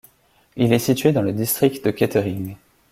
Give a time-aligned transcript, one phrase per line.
[0.55, 2.55] Il est situé dans le district de Kettering.